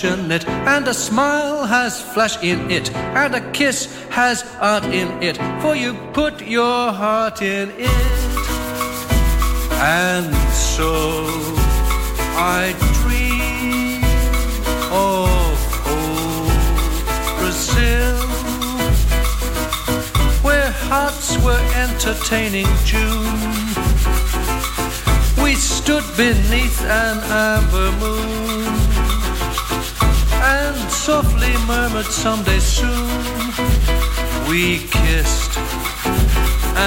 [0.00, 5.36] Passionate and a smile has flash in it and a kiss has art in it,
[5.60, 7.90] for you put your heart in it.
[9.74, 11.28] And so
[12.34, 14.02] I dream
[14.90, 15.60] of
[15.94, 16.60] old
[17.38, 18.16] Brazil,
[20.42, 23.50] where hearts were entertaining June.
[25.44, 28.79] We stood beneath an amber moon
[30.50, 33.10] and softly murmured someday soon.
[34.48, 35.54] We kissed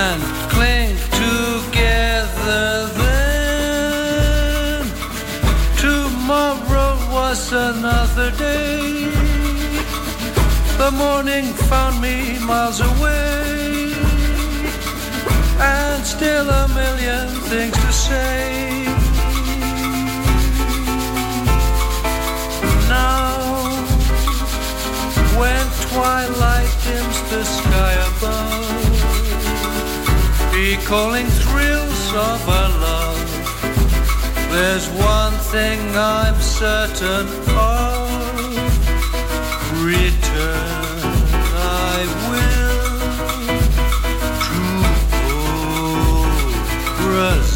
[0.04, 0.22] and
[0.54, 2.68] cling together
[3.02, 4.84] then.
[5.78, 9.12] Tomorrow was another day.
[10.82, 13.94] The morning found me miles away,
[15.60, 19.03] and still a million things to say.
[25.40, 28.68] When twilight dims the sky above,
[30.54, 33.30] recalling thrills of our love.
[34.52, 38.12] There's one thing I'm certain of.
[39.84, 41.02] Return
[41.56, 42.64] I will
[46.98, 47.53] Brazil.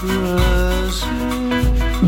[0.00, 0.39] Brazil.